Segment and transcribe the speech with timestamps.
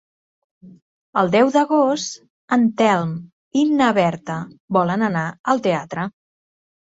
[1.21, 2.15] El deu d'agost
[2.57, 3.11] en Telm
[3.63, 4.39] i na Berta
[4.79, 6.07] volen anar al teatre.